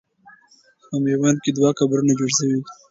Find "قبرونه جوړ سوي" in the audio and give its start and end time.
1.79-2.57